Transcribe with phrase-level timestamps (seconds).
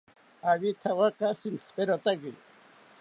[0.51, 2.31] Awithawaka shintziperotaki